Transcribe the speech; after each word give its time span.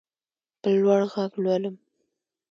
په 0.61 0.67
لوړ 0.81 1.01
غږ 1.13 1.31
لولم. 1.43 1.75